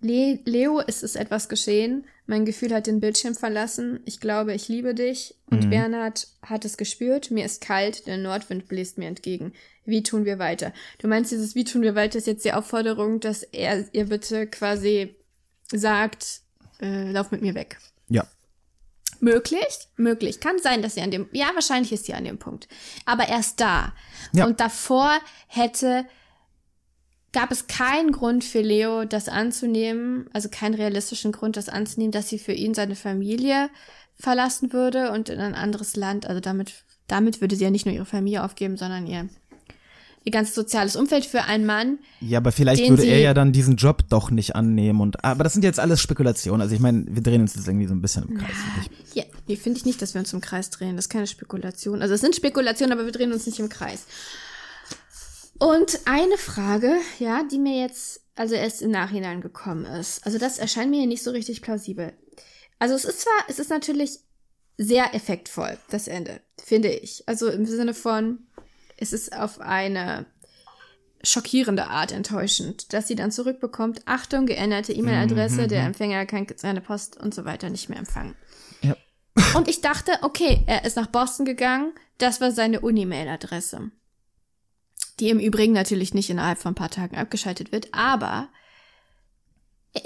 [0.00, 2.06] Le Leo, es ist etwas geschehen.
[2.26, 3.98] Mein Gefühl hat den Bildschirm verlassen.
[4.04, 5.34] Ich glaube, ich liebe dich.
[5.50, 5.70] Und Mhm.
[5.70, 7.32] Bernhard hat es gespürt.
[7.32, 9.52] Mir ist kalt, der Nordwind bläst mir entgegen.
[9.84, 10.72] Wie tun wir weiter?
[10.98, 14.46] Du meinst, dieses Wie tun wir weiter ist jetzt die Aufforderung, dass er ihr bitte
[14.46, 15.16] quasi
[15.72, 16.42] sagt,
[16.80, 17.78] äh, lauf mit mir weg.
[18.08, 18.24] Ja.
[19.20, 19.66] Möglich?
[19.96, 20.38] Möglich.
[20.38, 22.68] Kann sein, dass sie an dem, ja, wahrscheinlich ist sie an dem Punkt.
[23.04, 23.94] Aber erst da.
[24.32, 24.46] Ja.
[24.46, 26.04] Und davor hätte,
[27.38, 32.28] gab es keinen Grund für Leo, das anzunehmen, also keinen realistischen Grund, das anzunehmen, dass
[32.28, 33.70] sie für ihn seine Familie
[34.18, 37.94] verlassen würde und in ein anderes Land, also damit, damit würde sie ja nicht nur
[37.94, 39.28] ihre Familie aufgeben, sondern ihr,
[40.24, 42.00] ihr ganzes soziales Umfeld für einen Mann.
[42.20, 45.52] Ja, aber vielleicht würde er ja dann diesen Job doch nicht annehmen und, aber das
[45.52, 46.60] sind jetzt alles Spekulationen.
[46.60, 48.56] Also ich meine, wir drehen uns jetzt irgendwie so ein bisschen im Kreis.
[49.14, 50.96] Ja, nee, finde ich nicht, dass wir uns im Kreis drehen.
[50.96, 52.02] Das ist keine Spekulation.
[52.02, 54.06] Also es sind Spekulationen, aber wir drehen uns nicht im Kreis.
[55.58, 60.24] Und eine Frage, ja, die mir jetzt, also erst im Nachhinein gekommen ist.
[60.24, 62.12] Also das erscheint mir nicht so richtig plausibel.
[62.78, 64.20] Also es ist zwar, es ist natürlich
[64.76, 67.24] sehr effektvoll, das Ende, finde ich.
[67.26, 68.46] Also im Sinne von,
[68.96, 70.26] es ist auf eine
[71.24, 77.16] schockierende Art enttäuschend, dass sie dann zurückbekommt, Achtung, geänderte E-Mail-Adresse, der Empfänger kann seine Post
[77.20, 78.36] und so weiter nicht mehr empfangen.
[78.82, 78.96] Ja.
[79.56, 83.90] Und ich dachte, okay, er ist nach Boston gegangen, das war seine Uni-Mail-Adresse.
[85.20, 88.48] Die im Übrigen natürlich nicht innerhalb von ein paar Tagen abgeschaltet wird, aber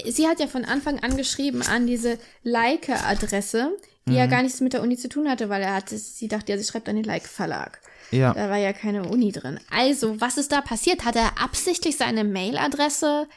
[0.07, 4.73] sie hat ja von Anfang an geschrieben an diese Leica-Adresse, die ja gar nichts mit
[4.73, 7.05] der Uni zu tun hatte, weil er hatte, sie dachte ja, sie schreibt an den
[7.05, 7.79] Leica-Verlag.
[8.11, 8.33] Ja.
[8.33, 9.59] Da war ja keine Uni drin.
[9.71, 11.05] Also, was ist da passiert?
[11.05, 13.27] Hat er absichtlich seine Mailadresse?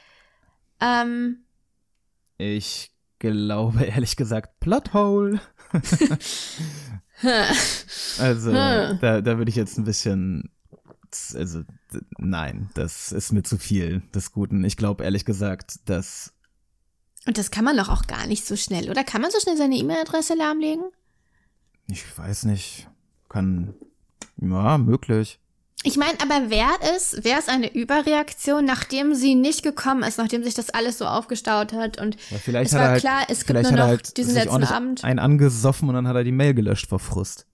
[0.80, 1.44] Ähm,
[2.38, 5.40] Ich glaube, ehrlich gesagt, Plothole.
[8.18, 8.98] also, Hm.
[9.00, 10.50] da, da würde ich jetzt ein bisschen,
[11.36, 11.62] also,
[12.18, 14.64] nein, das ist mir zu viel des Guten.
[14.64, 16.32] Ich glaube, ehrlich gesagt, dass,
[17.26, 19.02] und das kann man doch auch gar nicht so schnell, oder?
[19.04, 20.84] Kann man so schnell seine E-Mail-Adresse lahmlegen?
[21.88, 22.88] ich weiß nicht,
[23.28, 23.74] kann,
[24.40, 25.38] ja, möglich.
[25.82, 30.42] Ich meine, aber wäre es, wäre es eine Überreaktion, nachdem sie nicht gekommen ist, nachdem
[30.42, 33.22] sich das alles so aufgestaut hat und Ja, vielleicht es hat war er halt, klar,
[33.28, 35.04] es gibt nur noch halt diesen letzten Abend.
[35.04, 37.46] einen angesoffen und dann hat er die Mail gelöscht vor Frust.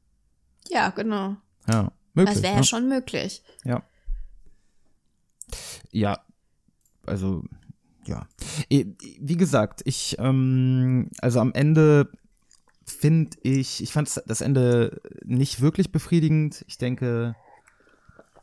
[0.68, 1.36] Ja, genau.
[1.68, 2.34] Ja, möglich.
[2.34, 2.60] Das wäre ne?
[2.60, 3.42] ja schon möglich.
[3.64, 3.82] Ja.
[5.90, 6.18] Ja,
[7.06, 7.44] also,
[8.06, 8.26] ja.
[8.68, 12.10] Wie gesagt, ich, ähm, also am Ende
[12.84, 16.64] finde ich, ich fand das Ende nicht wirklich befriedigend.
[16.68, 17.34] Ich denke,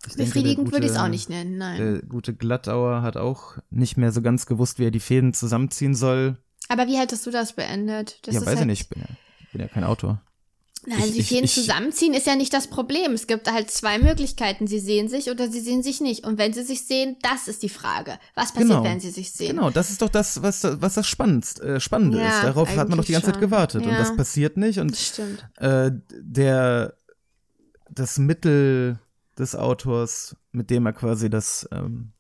[0.08, 1.78] ich denke, Befriedigend würde ich es auch nicht nennen, nein.
[1.78, 5.94] Der gute Glattauer hat auch nicht mehr so ganz gewusst, wie er die Fäden zusammenziehen
[5.94, 6.38] soll.
[6.70, 8.20] Aber wie hättest du das beendet?
[8.24, 9.08] Das ja, weiß halt, ich nicht, ich bin ja,
[9.52, 10.22] bin ja kein Autor.
[10.86, 13.12] Nein, Ich- sie ich- sehen ich- zusammenziehen ist ja nicht das Problem.
[13.14, 14.66] Es gibt halt zwei Möglichkeiten.
[14.66, 16.26] Sie sehen sich oder sie sehen sich nicht.
[16.26, 18.18] Und wenn sie sich sehen, das ist die Frage.
[18.36, 18.84] Was passiert, Genau.
[18.84, 19.58] wenn sie sich sehen?
[19.58, 22.44] Genau, das ist doch das, was, was das Spannendste, äh, Spannende Ja, ist.
[22.44, 23.42] Darauf hat man doch die ganze Zeit schon.
[23.42, 23.84] gewartet.
[23.84, 23.98] Und Ja.
[24.00, 24.78] das passiert nicht.
[24.80, 24.98] Und
[25.58, 26.94] äh, der
[27.92, 29.00] das Mittel
[29.38, 32.12] des Autors, mit dem er quasi das ähm,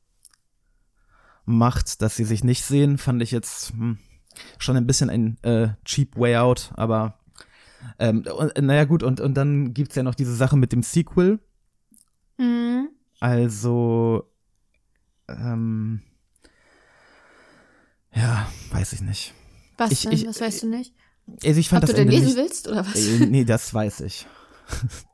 [1.46, 3.98] macht, dass sie sich nicht sehen, fand ich jetzt hm,
[4.58, 7.19] schon ein bisschen ein äh, cheap way out, aber
[8.00, 11.40] ähm, und, naja gut, und, und dann gibt's ja noch diese Sache mit dem Sequel.
[12.38, 12.90] Mhm.
[13.20, 14.30] Also,
[15.28, 16.02] ähm,
[18.14, 19.34] ja, weiß ich nicht.
[19.78, 20.12] Was Ich- denn?
[20.14, 20.94] ich- was weißt du nicht?
[21.46, 22.96] Also ich fand Ob das du den Ende lesen nicht, willst oder was?
[22.96, 24.26] Äh, nee, das weiß ich.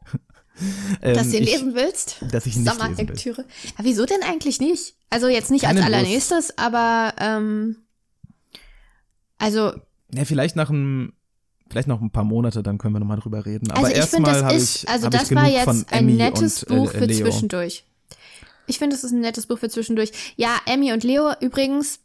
[1.02, 2.24] Dass Ähm, du ihn lesen willst?
[2.32, 2.66] Dass ich nicht
[2.98, 3.46] lesen will.
[3.78, 4.96] Ja, wieso denn eigentlich nicht?
[5.10, 6.00] Also jetzt nicht Keine als Lust.
[6.00, 7.78] allernächstes, aber ähm,
[9.38, 9.74] also,
[10.14, 11.12] Ja, vielleicht nach einem,
[11.70, 13.72] vielleicht noch ein paar Monate, dann können wir nochmal drüber reden.
[13.72, 15.92] Aber also ich finde, erstmal das habe ist, ich, also hab das ich war jetzt
[15.94, 17.26] ein nettes und, äh, Buch für Leo.
[17.26, 17.86] zwischendurch.
[18.68, 20.12] Ich finde, es ist ein nettes Buch für zwischendurch.
[20.38, 22.00] Ja, Emmy und Leo übrigens,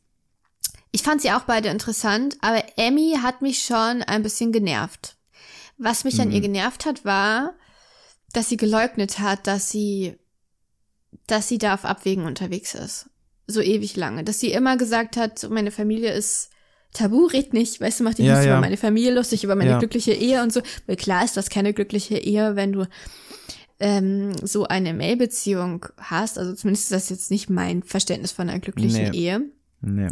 [0.92, 5.16] ich fand sie auch beide interessant, aber Emmy hat mich schon ein bisschen genervt.
[5.79, 6.20] Was mich Mhm.
[6.20, 7.55] an ihr genervt hat, war,
[8.33, 10.16] dass sie geleugnet hat, dass sie,
[11.27, 13.09] dass sie da auf Abwägen unterwegs ist.
[13.46, 14.23] So ewig lange.
[14.25, 16.49] Dass sie immer gesagt hat, meine Familie ist
[16.92, 18.53] tabu, red nicht, weißt du, mach dich Ja, nicht ja.
[18.53, 19.79] über meine Familie lustig, über meine Ja.
[19.79, 20.61] glückliche Ehe und so.
[20.87, 22.87] Weil klar ist das keine glückliche Ehe, wenn du
[23.79, 26.38] ähm, so eine Mail-Beziehung hast.
[26.38, 29.16] Also zumindest ist das jetzt nicht mein Verständnis von einer glücklichen Nee.
[29.18, 29.42] Ehe.
[29.81, 30.09] Nee.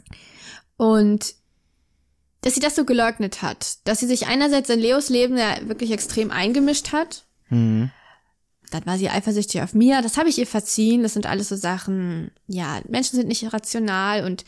[0.76, 1.34] Und
[2.42, 5.90] dass sie das so geleugnet hat, dass sie sich einerseits in Leos Leben ja wirklich
[5.90, 7.26] extrem eingemischt hat.
[7.50, 7.90] Mhm.
[8.70, 10.02] Dann war sie eifersüchtig auf Mia.
[10.02, 11.02] Das habe ich ihr verziehen.
[11.02, 14.44] Das sind alles so Sachen, ja, Menschen sind nicht rational und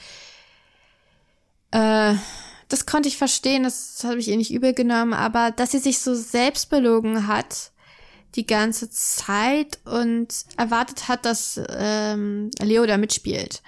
[1.73, 2.15] äh,
[2.69, 5.99] das konnte ich verstehen, das habe ich ihr nicht übel genommen, aber dass sie sich
[5.99, 7.73] so selbst belogen hat
[8.37, 13.61] die ganze Zeit und erwartet hat, dass ähm, Leo da mitspielt.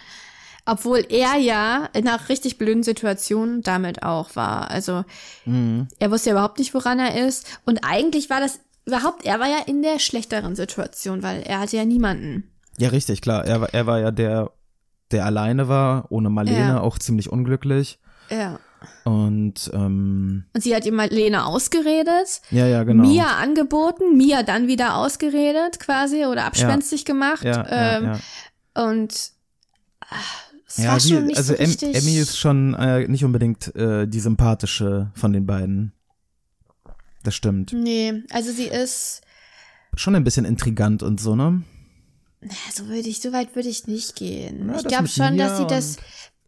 [0.65, 4.71] Obwohl er ja in einer richtig blöden Situation damit auch war.
[4.71, 5.05] Also
[5.45, 5.89] Mhm.
[5.99, 7.59] er wusste ja überhaupt nicht, woran er ist.
[7.67, 11.77] Und eigentlich war das überhaupt, er war ja in der schlechteren Situation, weil er hatte
[11.77, 12.49] ja niemanden.
[12.79, 13.45] Ja, richtig, klar.
[13.45, 14.53] Er, war- er war ja der,
[15.13, 16.81] der alleine war, ohne Marlene, Ja.
[16.81, 17.99] auch ziemlich unglücklich.
[18.31, 18.59] Ja.
[19.05, 23.07] Und ähm, Und sie hat ihm Lena ausgeredet, ja, ja, genau.
[23.07, 27.45] Mia angeboten, Mia dann wieder ausgeredet quasi oder abspenstig gemacht.
[27.45, 28.19] ja, ja, ähm, ja.
[28.85, 29.31] Und
[30.01, 30.17] ah,
[30.67, 31.95] es ja, war die, schon nicht also so richtig.
[31.95, 35.93] Emmy ist schon äh, nicht unbedingt äh, die sympathische von den beiden.
[37.23, 37.73] Das stimmt.
[37.73, 39.23] Nee, also sie ist,
[39.95, 41.63] Schon ein bisschen intrigant und so, ne?
[42.73, 44.67] So würde ich, so weit würde ich nicht gehen.
[44.67, 45.97] Na, ich glaube schon, dass sie das,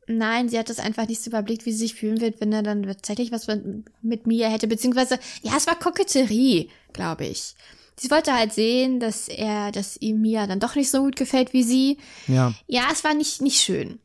[0.07, 2.63] nein, sie hat das einfach nicht so überblickt, wie sie sich fühlen wird, wenn er
[2.63, 7.55] dann tatsächlich was mit, mit Mia hätte, beziehungsweise, ja, es war Koketterie, glaube ich.
[7.97, 11.53] Sie wollte halt sehen, dass er, dass ihm Mia dann doch nicht so gut gefällt
[11.53, 11.99] wie sie.
[12.27, 12.53] Ja.
[12.67, 14.01] Ja, es war nicht, nicht schön.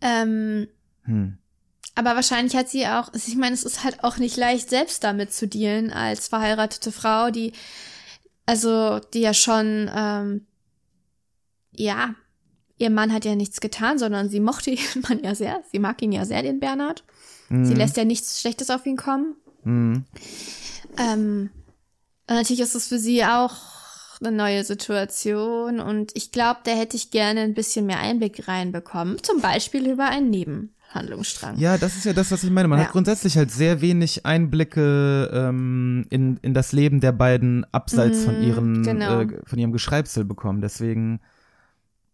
[0.00, 0.68] Ähm,
[1.04, 1.38] Hm.
[1.94, 5.32] aber wahrscheinlich hat sie auch, ich meine, es ist halt auch nicht leicht, selbst damit
[5.32, 7.52] zu dealen, als verheiratete Frau, die,
[8.52, 10.46] also, die ja schon, ähm,
[11.74, 12.14] ja,
[12.76, 15.62] ihr Mann hat ja nichts getan, sondern sie mochte ihren Mann ja sehr.
[15.72, 17.02] Sie mag ihn ja sehr, den Bernhard.
[17.48, 17.64] Mhm.
[17.64, 19.36] Sie lässt ja nichts Schlechtes auf ihn kommen.
[19.64, 20.04] Mhm.
[20.98, 21.48] Ähm,
[22.28, 23.54] natürlich ist es für sie auch
[24.20, 29.22] eine neue Situation und ich glaube, da hätte ich gerne ein bisschen mehr Einblick reinbekommen.
[29.22, 30.28] Zum Beispiel über einen
[30.94, 31.58] Nebenhandlungsstrang.
[31.58, 32.68] Ja, das ist ja das, was ich meine.
[32.68, 32.86] Man Ja.
[32.86, 38.36] hat grundsätzlich halt sehr wenig Einblicke ähm, in, in das Leben der beiden abseits von
[38.36, 39.20] Mhm, ihren genau.
[39.20, 40.60] äh, von ihrem Geschreibsel bekommen.
[40.60, 41.20] Deswegen,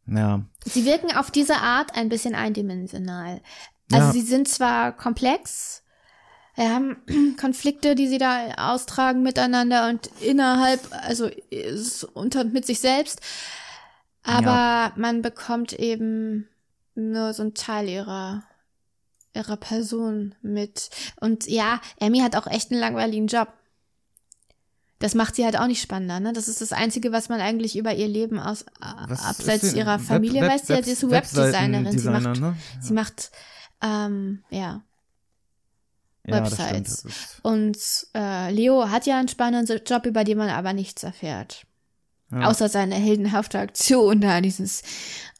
[0.07, 0.43] ja.
[0.64, 3.41] Sie wirken auf diese Art ein bisschen eindimensional.
[3.93, 4.12] Also Ja.
[4.12, 5.83] sie sind zwar komplex,
[6.55, 6.97] wir haben
[7.41, 11.31] Konflikte, die sie da austragen miteinander und innerhalb, also
[12.14, 13.21] unter mit sich selbst,
[14.25, 16.49] aber man bekommt eben
[16.95, 18.43] nur so einen Teil ihrer
[19.35, 20.91] ihrer Person mit.
[21.21, 23.49] Und ja, Emmy hat auch echt einen langweiligen Job.
[25.01, 26.33] Das macht sie halt auch nicht spannender, ne?
[26.33, 28.64] Das ist das Einzige, was man eigentlich über ihr Leben aus
[29.07, 30.67] Was abseits ihrer Familie Web- weiß.
[30.67, 31.97] Sie, Web- ist Webdesignerin.
[31.99, 32.57] Sie macht, ne?
[32.81, 33.31] sie macht
[33.81, 34.83] ähm, ja.
[36.27, 37.05] Ja, Websites.
[37.05, 37.79] ist, Und
[38.14, 41.64] äh, Leo hat ja einen spannenden Job, über den man aber nichts erfährt.
[42.33, 42.49] ja.
[42.49, 44.83] Außer seine heldenhafte Aktion, da dieses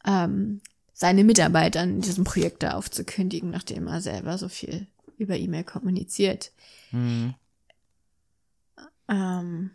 [0.07, 0.61] ähm,
[0.99, 4.85] seine Mitarbeiter in diesem Projekt da aufzukündigen, nachdem er selber so viel
[5.17, 6.51] über E-Mail kommuniziert.
[6.91, 7.35] Mhm.
[9.07, 9.71] Ähm,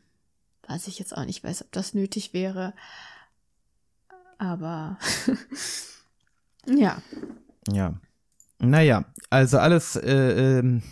[0.68, 2.74] was ich jetzt auch nicht weiß, ob das nötig wäre.
[4.36, 4.98] Aber
[6.66, 7.00] ja.
[7.72, 7.94] Ja.
[8.58, 10.82] Naja, also alles, äh, ähm,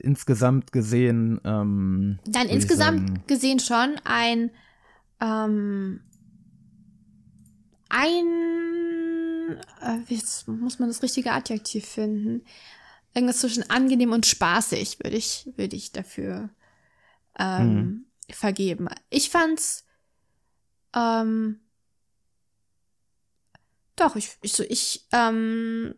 [0.00, 1.40] insgesamt gesehen.
[1.44, 4.50] Ähm, Dann insgesamt sagen, gesehen schon ein
[5.20, 6.00] ähm,
[7.88, 8.99] ein
[9.82, 12.44] äh, jetzt muss man das richtige Adjektiv finden.
[13.14, 16.50] Irgendwas zwischen angenehm und spaßig würde ich würde ich dafür
[17.38, 18.88] ähm, vergeben.
[19.08, 19.84] Ich fand's
[20.94, 21.60] ähm,
[23.96, 25.94] doch ich ich so ich ähm,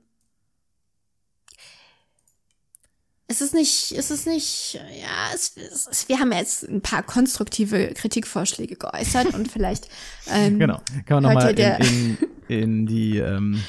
[3.33, 7.95] es ist nicht, es ist nicht, ja, es, es, wir haben jetzt ein paar konstruktive
[7.95, 9.89] Kritikvorschläge geäußert und vielleicht
[10.31, 12.19] ähm, Genau, kann man nochmal in,
[12.49, 13.63] in, in die ähm,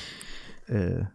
[0.67, 1.05] äh,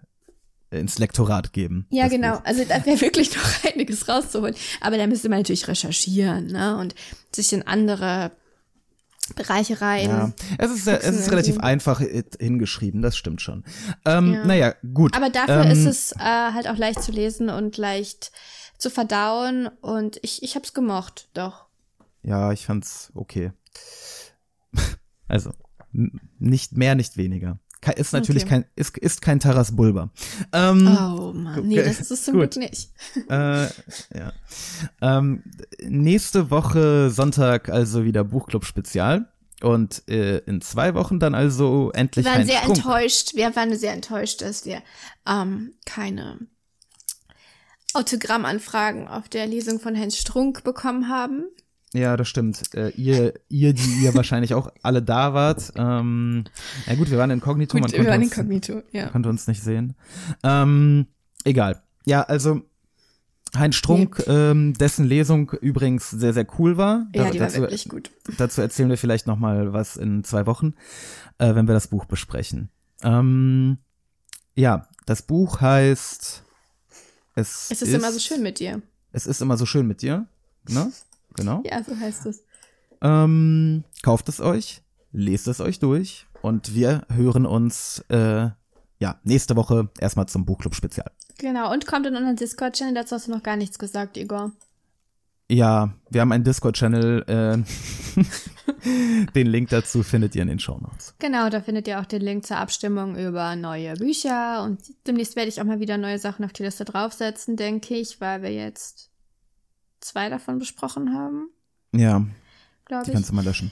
[0.71, 1.87] ins Lektorat geben.
[1.91, 2.37] Ja, genau.
[2.37, 2.45] Buch.
[2.45, 4.55] Also da wäre wirklich noch einiges rauszuholen.
[4.81, 6.77] Aber da müsste man natürlich recherchieren, ne?
[6.79, 6.95] Und
[7.35, 8.33] sich in andere
[9.35, 10.09] Bereiche rein.
[10.09, 12.01] Ja, es ist, es ist relativ einfach
[12.39, 13.65] hingeschrieben, das stimmt schon.
[14.05, 14.45] Ähm, Ja.
[14.45, 15.15] Naja, gut.
[15.17, 18.33] Aber dafür ähm, ist es äh, halt auch leicht zu lesen und leicht
[18.79, 19.69] zu verdauen.
[19.81, 21.67] Und ich, ich hab's gemocht, doch.
[22.23, 23.53] Ja, ich fand's okay.
[25.31, 25.53] Also,
[26.39, 27.59] nicht mehr, nicht weniger.
[27.97, 28.51] Ist natürlich Okay.
[28.51, 30.11] kein, ist, ist kein Taras Bulba.
[30.53, 32.51] Ähm, Oh Mann, nee, das ist es zum Gut.
[32.53, 32.91] Glück nicht.
[33.31, 33.65] Äh,
[34.19, 34.33] ja.
[35.01, 35.43] Ähm,
[35.83, 39.33] nächste Woche Sonntag also wieder Buchclub Spezial.
[39.61, 42.77] Und äh, in zwei Wochen dann also endlich Wir waren sehr Strunk.
[42.79, 43.35] enttäuscht.
[43.35, 44.83] Wir waren sehr enttäuscht, dass wir
[45.27, 46.39] ähm, keine
[47.95, 51.45] Autogrammanfragen auf der Lesung von Herrn Strunk bekommen haben.
[51.95, 52.75] Ja, das stimmt.
[52.75, 55.73] Äh, ihr, ihr, die ihr wahrscheinlich auch alle da wart.
[55.77, 56.45] Ähm,
[56.87, 59.09] na gut, wir waren inkognito, man wir waren uns, inkognito, ja.
[59.09, 59.95] konnte uns nicht sehen.
[60.43, 61.07] Ähm,
[61.45, 61.83] egal.
[62.05, 62.61] Ja, also
[63.57, 67.07] Heinz Strunk, ähm, dessen Lesung übrigens sehr, sehr cool war.
[67.15, 68.11] Ja, Da- die war dazu, wirklich gut.
[68.37, 70.75] dazu erzählen wir vielleicht noch mal was in zwei Wochen,
[71.39, 72.69] äh, wenn wir das Buch besprechen.
[73.03, 73.79] Ähm,
[74.55, 76.43] ja, das Buch heißt
[77.35, 78.83] Es, Es ist, immer so schön mit dir.
[79.13, 80.27] Es ist immer so schön mit dir.
[80.69, 80.93] Ne?
[81.35, 81.63] Genau.
[81.65, 82.43] Ja, so heißt es.
[83.01, 88.49] Ähm, kauft es euch, lest es euch durch und wir hören uns äh,
[88.99, 91.11] ja nächste Woche erstmal zum Buchclub-Spezial.
[91.39, 94.53] Genau, und kommt in unseren Discord-Channel, dazu hast du noch gar nichts gesagt, Igor.
[95.51, 97.25] Ja, wir haben einen Discord-Channel.
[97.27, 98.23] Äh,
[99.35, 101.15] den Link dazu findet ihr in den Shownotes.
[101.19, 105.49] Genau, da findet ihr auch den Link zur Abstimmung über neue Bücher und demnächst werde
[105.49, 109.11] ich auch mal wieder neue Sachen auf die Liste draufsetzen, denke ich, weil wir jetzt
[110.01, 111.51] zwei davon besprochen haben,
[111.93, 112.25] Ja,
[112.85, 113.15] glaube die ich.
[113.15, 113.71] kannst du mal löschen.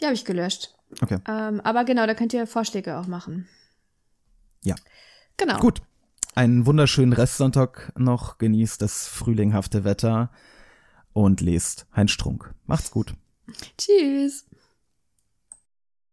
[0.00, 0.74] Die habe ich gelöscht.
[1.02, 1.18] Okay.
[1.28, 3.48] Ähm, aber genau, da könnt ihr Vorschläge auch machen.
[4.62, 4.74] Ja.
[5.36, 5.58] Genau.
[5.58, 5.82] Gut.
[6.34, 8.38] Einen wunderschönen Restsonntag noch.
[8.38, 10.30] Genießt das frühlinghafte Wetter
[11.12, 12.52] und lest Heinz Strunk.
[12.66, 13.14] Macht's gut.
[13.78, 14.46] Tschüss.